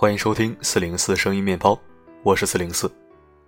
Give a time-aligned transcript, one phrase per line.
[0.00, 1.76] 欢迎收听四零四声音面包，
[2.22, 2.88] 我是四零四，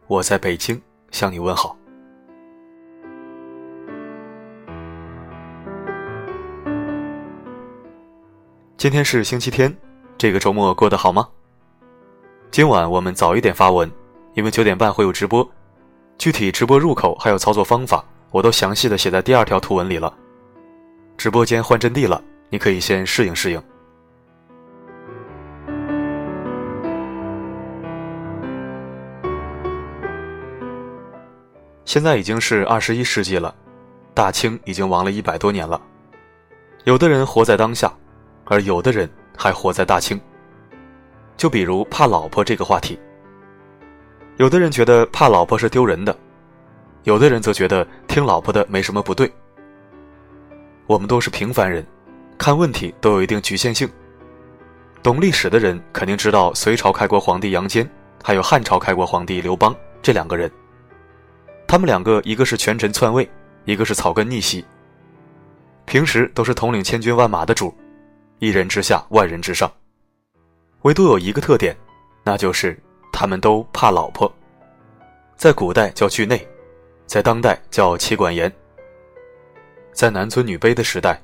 [0.08, 0.82] 我在北京
[1.12, 1.76] 向你问好。
[8.76, 9.72] 今天是星期天，
[10.18, 11.28] 这个周末过得好吗？
[12.50, 13.88] 今晚我们早一点发文，
[14.34, 15.48] 因为九点半会有直播，
[16.18, 20.12] 具体直播入口还有操作方法，我都详细的写在第二条图文里了。
[21.16, 23.69] 直播间换阵地了，你可以先适应适应。
[31.90, 33.52] 现在已经是二十一世纪了，
[34.14, 35.82] 大清已经亡了一百多年了。
[36.84, 37.92] 有的人活在当下，
[38.44, 40.16] 而有的人还活在大清。
[41.36, 42.96] 就比如怕老婆这个话题，
[44.36, 46.16] 有的人觉得怕老婆是丢人的，
[47.02, 49.28] 有的人则觉得听老婆的没什么不对。
[50.86, 51.84] 我们都是平凡人，
[52.38, 53.90] 看问题都有一定局限性。
[55.02, 57.84] 懂历史的人肯定知道隋朝开国皇帝杨坚，
[58.22, 60.48] 还有汉朝开国皇帝刘邦这两个人。
[61.70, 63.30] 他们两个，一个是权臣篡位，
[63.64, 64.64] 一个是草根逆袭。
[65.84, 67.72] 平时都是统领千军万马的主，
[68.40, 69.70] 一人之下，万人之上。
[70.82, 71.76] 唯独有一个特点，
[72.24, 72.76] 那就是
[73.12, 74.28] 他们都怕老婆。
[75.36, 76.44] 在古代叫惧内，
[77.06, 78.52] 在当代叫妻管严。
[79.92, 81.22] 在男尊女卑的时代，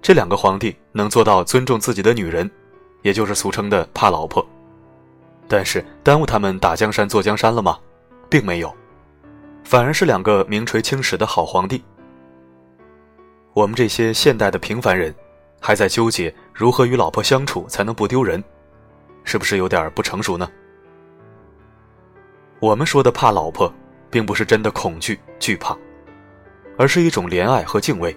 [0.00, 2.50] 这两个皇帝能做到尊重自己的女人，
[3.02, 4.42] 也就是俗称的怕老婆。
[5.46, 7.78] 但是耽误他们打江山坐江山了吗？
[8.30, 8.74] 并没有。
[9.64, 11.82] 反而是两个名垂青史的好皇帝。
[13.54, 15.14] 我们这些现代的平凡人，
[15.60, 18.42] 还在纠结如何与老婆相处才能不丢人，
[19.24, 20.50] 是不是有点不成熟呢？
[22.60, 23.72] 我们说的怕老婆，
[24.10, 25.76] 并不是真的恐惧惧怕，
[26.78, 28.16] 而是一种怜爱和敬畏。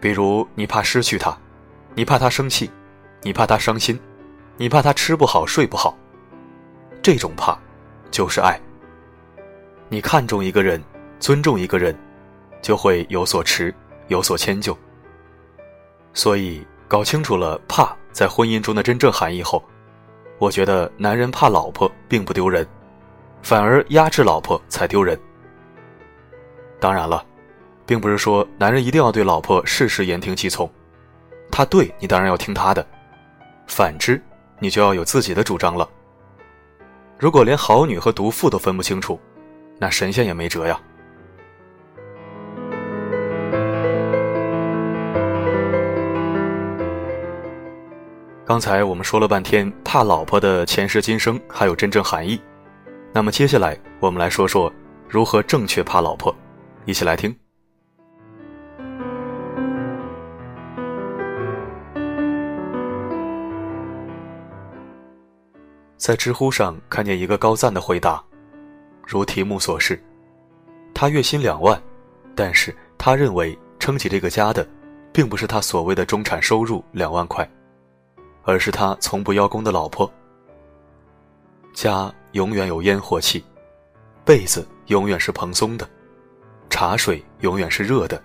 [0.00, 1.36] 比如你怕失去她，
[1.94, 2.70] 你怕她生气，
[3.22, 3.98] 你怕她伤心，
[4.56, 5.96] 你怕她吃不好睡不好，
[7.00, 7.56] 这种怕，
[8.10, 8.60] 就是爱。
[9.92, 10.82] 你看重一个人，
[11.20, 11.94] 尊重一个人，
[12.62, 13.74] 就会有所持，
[14.08, 14.74] 有所迁就。
[16.14, 19.62] 所以搞清楚了怕在婚姻中的真正含义后，
[20.38, 22.66] 我觉得男人怕老婆并不丢人，
[23.42, 25.20] 反而压制老婆才丢人。
[26.80, 27.22] 当然了，
[27.84, 30.66] 并不是说男人一定要对老婆事事言听计从，
[31.50, 32.82] 他对你当然要听他的，
[33.66, 34.18] 反之
[34.58, 35.86] 你就要有自己的主张了。
[37.18, 39.20] 如果连好女和毒妇都分不清楚，
[39.78, 40.80] 那神仙也没辙呀。
[48.44, 52.40] 刚才我们说了半天怕老婆的前世今生，还有真正含义。
[53.12, 54.70] 那么接下来我们来说说
[55.08, 56.34] 如何正确怕老婆，
[56.84, 57.34] 一起来听。
[65.96, 68.22] 在知乎上看见一个高赞的回答。
[69.12, 70.02] 如题目所示，
[70.94, 71.78] 他月薪两万，
[72.34, 74.66] 但是他认为撑起这个家的，
[75.12, 77.46] 并不是他所谓的中产收入两万块，
[78.42, 80.10] 而是他从不邀功的老婆。
[81.74, 83.44] 家永远有烟火气，
[84.24, 85.86] 被子永远是蓬松的，
[86.70, 88.18] 茶水永远是热的，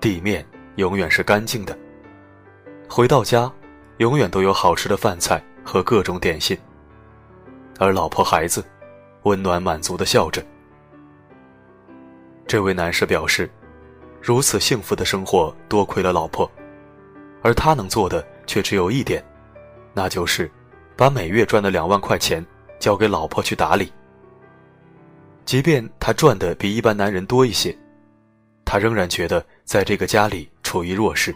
[0.00, 0.42] 地面
[0.76, 1.76] 永远是干净的。
[2.88, 3.52] 回到家，
[3.98, 6.56] 永远都有好吃的饭菜和各种点心，
[7.78, 8.64] 而老婆孩子。
[9.22, 10.44] 温暖满足的笑着。
[12.46, 13.50] 这位男士表示，
[14.20, 16.50] 如此幸福的生活多亏了老婆，
[17.42, 19.24] 而他能做的却只有一点，
[19.94, 20.50] 那就是
[20.96, 22.44] 把每月赚的两万块钱
[22.78, 23.92] 交给老婆去打理。
[25.44, 27.76] 即便他赚的比一般男人多一些，
[28.64, 31.34] 他仍然觉得在这个家里处于弱势，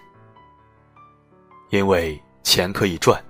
[1.71, 3.23] 因为钱可以赚，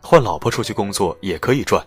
[0.00, 1.84] 换老婆出去工作也可以赚。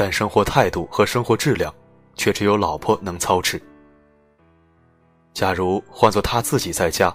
[0.00, 1.70] 但生活态度和生活质量，
[2.14, 3.60] 却只有老婆能操持。
[5.34, 7.14] 假如换做他自己在家，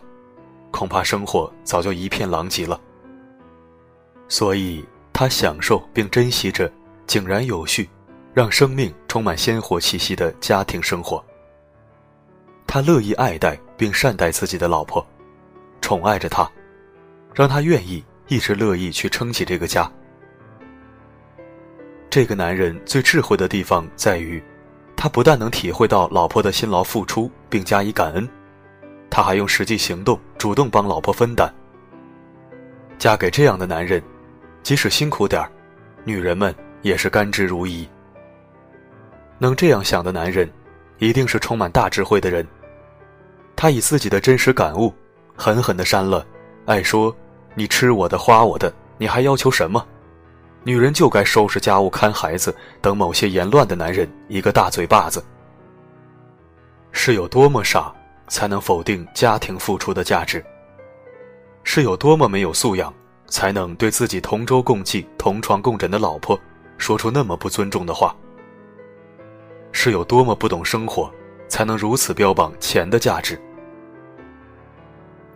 [0.69, 2.79] 恐怕生活早就一片狼藉了。
[4.27, 6.71] 所以，他享受并珍惜着
[7.07, 7.89] 井然有序、
[8.35, 11.25] 让生命充满鲜活气息的家庭生活。
[12.67, 15.03] 他乐意爱戴并善待自己的老婆，
[15.81, 16.47] 宠爱着她，
[17.33, 19.91] 让她愿意一直乐意去撑起这个家。
[22.15, 24.41] 这个男人最智慧的地方在于，
[24.95, 28.25] 他不但能体会到老婆的辛劳付出并加以感恩，
[29.09, 31.53] 他还用实际行动主动帮老婆分担。
[32.97, 34.01] 嫁给这样的男人，
[34.63, 35.51] 即使辛苦点儿，
[36.05, 37.85] 女人们也是甘之如饴。
[39.37, 40.49] 能这样想的男人，
[40.99, 42.47] 一定是充满大智慧的人。
[43.57, 44.93] 他以自己的真实感悟，
[45.35, 46.25] 狠狠地删了
[46.65, 47.13] “爱说
[47.55, 49.85] 你吃我的花我的，你还要求什么”
[50.65, 55.23] 女人就该收拾家务、看孩子等某些言乱的男人一个大嘴巴子。
[56.91, 57.93] 是有多么傻，
[58.27, 60.43] 才能否定家庭付出的价值？
[61.63, 62.91] 是有多么没有素养，
[63.27, 66.39] 才能对自己同舟共济、同床共枕的老婆
[66.79, 68.15] 说出那么不尊重的话？
[69.71, 71.11] 是有多么不懂生活，
[71.47, 73.39] 才能如此标榜钱的价值？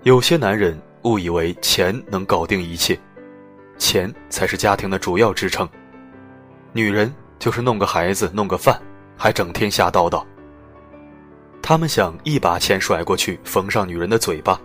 [0.01, 2.99] 有些男人误以为钱能搞定一切。
[3.79, 5.67] 钱才是家庭的主要支撑，
[6.73, 8.79] 女人就是弄个孩子、弄个饭，
[9.17, 10.23] 还整天瞎叨叨。
[11.61, 14.59] 他们想一把钱甩过去，缝上女人的嘴巴，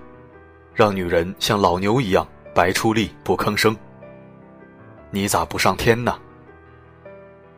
[0.74, 3.74] 让女人像老牛一样白出力不吭声。
[5.10, 6.18] 你咋不上天呢？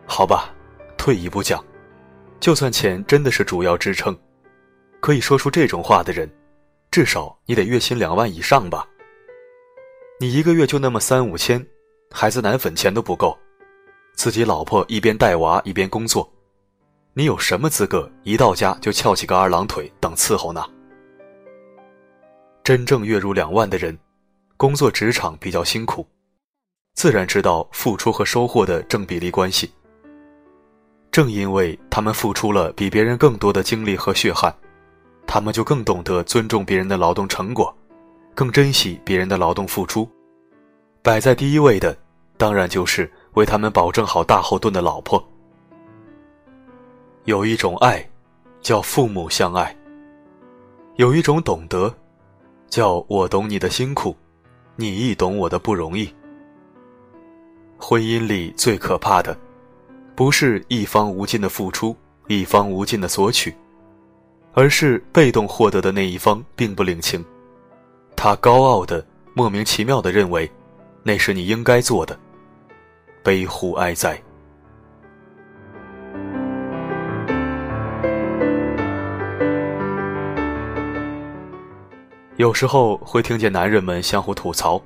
[0.07, 0.51] 好吧，
[0.97, 1.65] 退一步讲，
[2.39, 4.17] 就算钱真的是主要支撑，
[5.01, 6.31] 可以说出这种话的人，
[6.91, 8.87] 至少你得月薪两万以上吧。
[10.19, 11.65] 你一个月就那么三五千，
[12.11, 13.37] 孩子奶粉钱都不够，
[14.15, 16.27] 自己老婆一边带娃一边工作，
[17.13, 20.65] 你有什么资格一到家就翘起个二郎腿等伺候呢？
[22.65, 23.97] 真正月入两万的人，
[24.57, 26.07] 工作职场比较辛苦，
[26.95, 29.71] 自然知道付出和收获的正比例关系。
[31.13, 34.55] 正因为他们付出了比别人更多的精力和血汗，
[35.27, 37.77] 他们就更懂得尊重别人的劳动成果。
[38.37, 40.07] 更珍惜别人的劳动付出，
[41.03, 41.97] 摆在第一位的，
[42.37, 45.27] 当然就是为他们保证好大后盾的老婆。
[47.25, 48.07] 有一种爱，
[48.61, 49.75] 叫父母相爱；
[50.97, 51.93] 有一种懂得，
[52.69, 54.15] 叫我懂你的辛苦，
[54.77, 56.15] 你亦懂我的不容易。
[57.79, 59.35] 婚姻里最可怕的，
[60.15, 61.97] 不是一方无尽的付出，
[62.27, 63.55] 一方无尽的索取，
[64.53, 67.25] 而是被动获得的那一方并不领情。
[68.17, 69.05] 他高傲的、
[69.35, 70.51] 莫名其妙的认为，
[71.03, 72.19] 那是你应该做的，
[73.23, 74.21] 悲乎哀哉。
[82.37, 84.81] 有时候会听见男人们相互吐槽，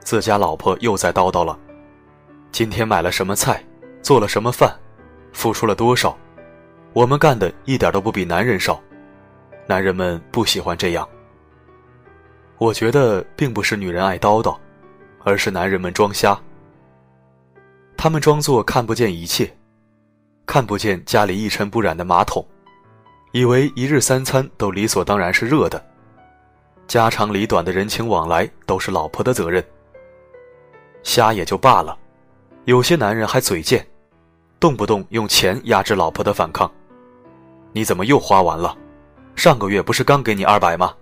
[0.00, 1.58] 自家老婆又在叨叨了，
[2.50, 3.62] 今天买了什么菜，
[4.02, 4.74] 做了什么饭，
[5.32, 6.16] 付出了多少，
[6.92, 8.80] 我们干的一点都不比男人少，
[9.66, 11.06] 男人们不喜欢这样。
[12.58, 14.56] 我觉得并不是女人爱叨叨，
[15.24, 16.38] 而是男人们装瞎。
[17.96, 19.48] 他们装作看不见一切，
[20.44, 22.44] 看不见家里一尘不染的马桶，
[23.32, 25.84] 以为一日三餐都理所当然是热的，
[26.88, 29.64] 家长里短的人情往来都是老婆的责任。
[31.04, 31.96] 瞎也就罢了，
[32.64, 33.86] 有些男人还嘴贱，
[34.58, 36.70] 动不动用钱压制老婆的反抗。
[37.72, 38.76] 你怎么又花完了？
[39.36, 40.92] 上个月不是刚给你二百吗？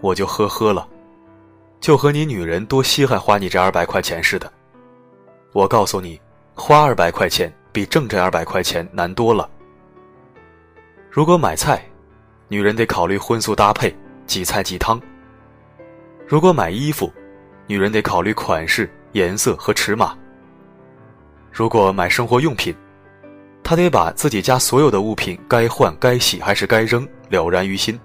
[0.00, 0.88] 我就呵呵了，
[1.80, 4.50] 就和你女人多稀罕花你这二百块钱似的。
[5.52, 6.20] 我告诉你，
[6.54, 9.48] 花二百块钱比挣这二百块钱难多了。
[11.10, 11.84] 如果买菜，
[12.48, 13.94] 女人得考虑荤素搭配，
[14.26, 14.98] 几菜几汤；
[16.26, 17.12] 如果买衣服，
[17.66, 20.16] 女人得考虑款式、颜色和尺码；
[21.52, 22.74] 如果买生活用品，
[23.62, 28.00] 她得把自己家所有的物品该换、该洗还是该扔了然于心。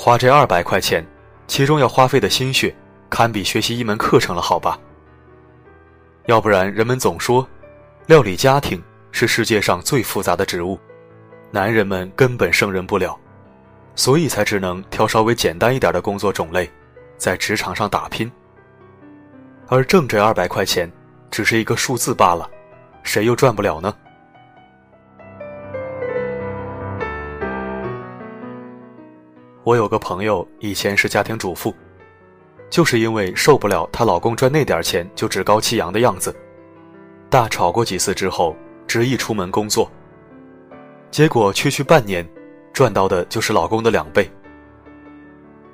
[0.00, 1.04] 花这二百块钱，
[1.48, 2.72] 其中要花费的心血，
[3.10, 4.78] 堪比学习一门课程了，好吧？
[6.26, 7.44] 要不然人们总说，
[8.06, 10.78] 料理家庭是世界上最复杂的职务，
[11.50, 13.18] 男人们根本胜任不了，
[13.96, 16.70] 所以才只能挑稍微简单一点的工作种类，
[17.16, 18.30] 在职场上打拼。
[19.66, 20.88] 而挣这二百块钱，
[21.28, 22.48] 只是一个数字罢了，
[23.02, 23.92] 谁又赚不了呢？
[29.68, 31.74] 我有个朋友，以前是家庭主妇，
[32.70, 36.34] 就是因为受不了她老公赚那点钱就趾高气扬的样子，
[37.28, 38.56] 大吵过几次之后，
[38.86, 39.92] 执意出门工作。
[41.10, 42.26] 结果区区半年，
[42.72, 44.26] 赚到的就是老公的两倍。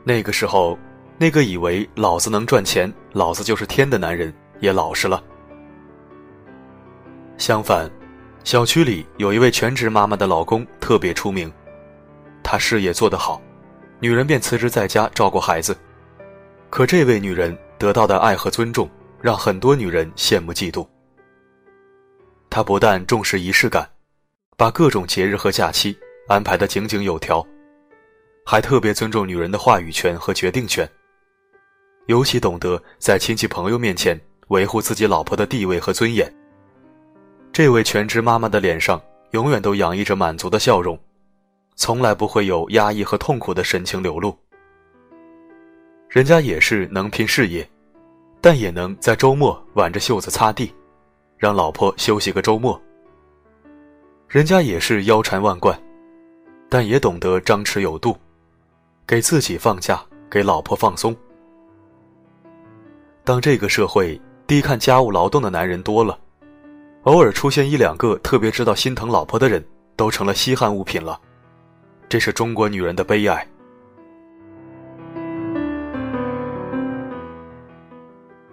[0.02, 0.76] 那个时候，
[1.16, 5.22] 那个以为老子能赚钱，老子就是天的男人也老实了。
[7.38, 7.88] 相反，
[8.42, 11.48] 小区里有一位全职妈妈的老公特别出名，
[12.42, 13.40] 他事业做得好。
[14.00, 15.76] 女人便辞职在家照顾孩子，
[16.68, 18.88] 可这位女人得到的爱和尊重，
[19.20, 20.86] 让很多女人羡慕嫉妒。
[22.50, 23.88] 她不但重视仪式感，
[24.56, 25.96] 把各种节日和假期
[26.28, 27.44] 安排得井井有条，
[28.44, 30.88] 还特别尊重女人的话语权和决定权，
[32.06, 36.30] 尤其懂得在亲戚朋友面前维护自己老婆的地位和尊严。
[37.52, 40.98] 这位全职妈妈的脸上永远都洋溢着满足的笑容。
[41.76, 44.36] 从来不会有压抑和痛苦的神情流露。
[46.08, 47.68] 人家也是能拼事业，
[48.40, 50.72] 但也能在周末挽着袖子擦地，
[51.36, 52.80] 让老婆休息个周末。
[54.28, 55.76] 人家也是腰缠万贯，
[56.68, 58.16] 但也懂得张弛有度，
[59.06, 60.00] 给自己放假，
[60.30, 61.14] 给老婆放松。
[63.24, 66.18] 当这个社会低看家务劳动的男人多了，
[67.02, 69.64] 偶尔出现一两个特别知道心疼老婆的人，
[69.96, 71.20] 都成了稀罕物品了。
[72.14, 73.44] 这是中国女人的悲哀。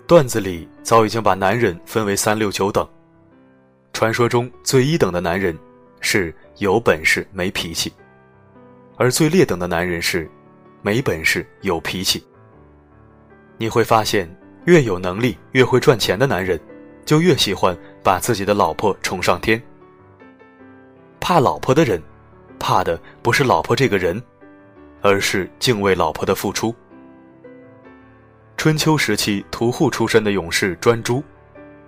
[0.07, 2.89] 段子里早已经把男人分为三六九等。
[3.93, 5.55] 传说中最一等的男人
[5.99, 7.93] 是有本事没脾气，
[8.97, 10.27] 而最劣等的男人是
[10.81, 12.25] 没本事有脾气。
[13.59, 14.27] 你会发现，
[14.65, 16.59] 越有能力、越会赚钱的男人，
[17.05, 19.61] 就越喜欢把自己的老婆宠上天。
[21.19, 22.01] 怕老婆的人，
[22.61, 24.21] 怕的不是老婆这个人，
[25.01, 26.73] 而是敬畏老婆的付出。
[28.55, 31.23] 春秋时期屠户出身的勇士专诸，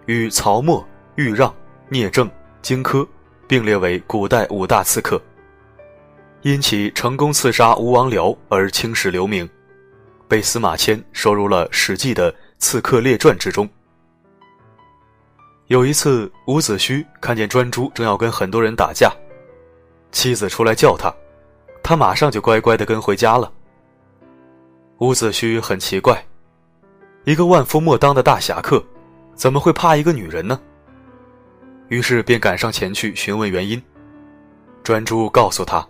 [0.07, 1.53] 与曹沫、豫让、
[1.87, 2.29] 聂政、
[2.63, 3.07] 荆轲
[3.47, 5.21] 并列为古代五大刺客。
[6.41, 9.47] 因其成功刺杀吴王僚而青史留名，
[10.27, 13.69] 被司马迁收入了《史记》的《刺客列传》之中。
[15.67, 19.09] 有一次，伍子胥看见专诸正要跟很多人打架，
[20.13, 21.13] 妻子出来叫他，
[21.83, 23.51] 他马上就乖乖的跟回家了。
[24.99, 26.25] 伍子胥很奇怪。
[27.25, 28.81] 一个万夫莫当的大侠客，
[29.33, 30.59] 怎么会怕一个女人呢？
[31.89, 33.81] 于是便赶上前去询问原因。
[34.83, 35.85] 专诸告诉他，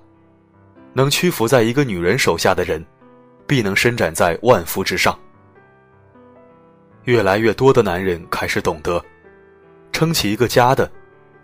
[0.94, 2.84] 能屈服在一个女人手下的人，
[3.46, 5.18] 必能伸展在万夫之上。
[7.04, 9.04] 越来越多的男人开始懂得，
[9.92, 10.90] 撑起一个家的，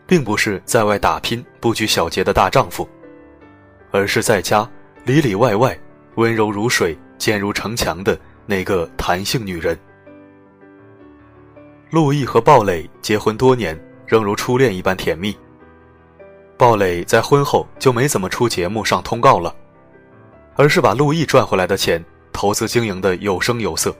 [0.09, 2.89] 并不是在外打拼不拘小节的大丈夫，
[3.91, 4.67] 而是在家
[5.05, 5.79] 里里外外
[6.15, 8.19] 温柔如水、坚如城墙的。
[8.47, 9.77] 那个弹性女人，
[11.91, 15.37] 陆毅和鲍蕾结婚多年，仍如初恋一般甜蜜。
[16.57, 19.55] 鲍蕾在婚后就没怎么出节目上通告了，
[20.55, 23.95] 而是把陆毅赚回来的钱投资经营的有声有色。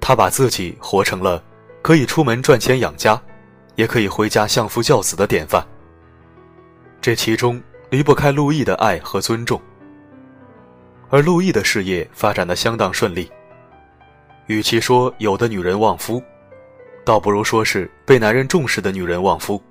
[0.00, 1.40] 他把自己活成了
[1.82, 3.22] 可以出门赚钱养家，
[3.76, 5.64] 也可以回家相夫教子的典范。
[7.00, 9.60] 这其中离不开陆毅的爱和尊重。
[11.08, 13.30] 而陆毅的事业发展的相当顺利。
[14.46, 16.22] 与其说有的女人旺夫，
[17.04, 19.62] 倒不如说是被男人重视的女人旺夫。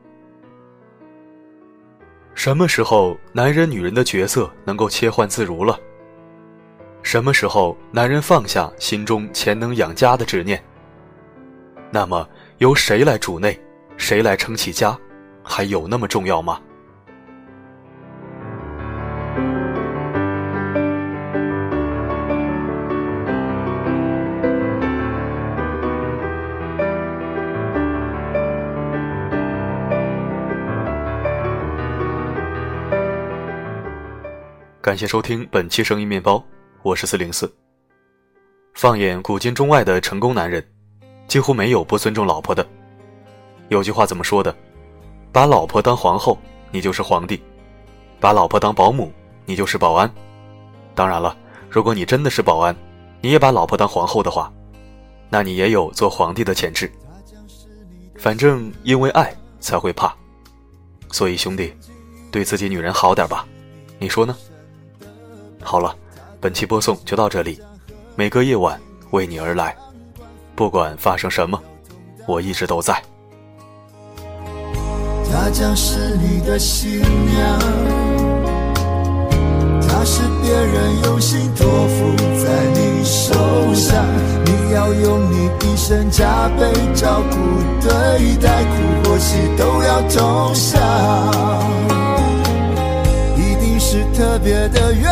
[2.34, 5.80] 什么时候男人女人的角色能够切换自如了？
[7.04, 10.62] 什么时候男人放下心中钱能养家的执念？
[11.92, 13.58] 那么由谁来主内，
[13.98, 14.98] 谁来撑起家，
[15.44, 16.62] 还有那么重要吗？
[34.82, 36.42] 感谢收听本期声音面包，
[36.84, 37.52] 我是四零四。
[38.76, 40.64] 放眼古今中外的成功男人，
[41.28, 42.66] 几乎没有不尊重老婆的。
[43.70, 44.56] 有句话怎么说的？
[45.32, 46.38] 把老婆当皇后，
[46.72, 47.38] 你就是皇帝；
[48.20, 49.12] 把老婆当保姆，
[49.46, 50.10] 你就是保安。
[50.94, 51.36] 当然了，
[51.70, 52.76] 如果你真的是保安，
[53.22, 54.52] 你也把老婆当皇后的话，
[55.30, 56.92] 那你也有做皇帝的潜质。
[58.18, 60.16] 反正因为爱才会怕，
[61.12, 61.74] 所以兄弟，
[62.32, 63.46] 对自己女人好点吧，
[64.00, 64.38] 你说呢？
[65.62, 65.94] 好了，
[66.40, 67.60] 本期播送就到这里。
[68.16, 68.80] 每个夜晚
[69.12, 69.76] 为你而来，
[70.56, 71.62] 不管发生什么，
[72.26, 73.04] 我一直都在。
[75.38, 77.60] 她将是你的新娘，
[79.86, 83.34] 她是别人用心托付在你手
[83.74, 84.06] 上，
[84.46, 87.36] 你要用你一生加倍照顾
[87.82, 90.82] 对待，苦或喜都要同享。
[93.36, 95.12] 一定是特别的缘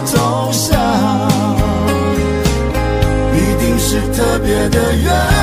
[0.00, 0.78] 走向
[3.34, 5.41] 一定是特别的缘